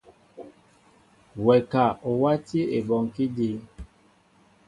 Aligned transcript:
Wɛ 1.45 1.55
ka 1.71 1.83
o 2.09 2.11
wátí 2.21 2.59
ebɔŋkí 2.77 3.25
dǐn. 3.35 3.57